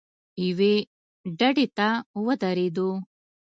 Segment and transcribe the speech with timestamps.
[0.45, 0.75] یوې
[1.39, 1.87] ډډې ته
[2.25, 2.89] ودرېدو.